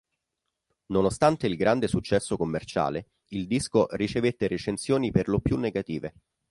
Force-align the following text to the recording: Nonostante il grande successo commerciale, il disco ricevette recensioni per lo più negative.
Nonostante 0.87 1.45
il 1.45 1.55
grande 1.55 1.87
successo 1.87 2.35
commerciale, 2.35 3.09
il 3.33 3.45
disco 3.45 3.85
ricevette 3.91 4.47
recensioni 4.47 5.11
per 5.11 5.27
lo 5.27 5.39
più 5.41 5.57
negative. 5.57 6.15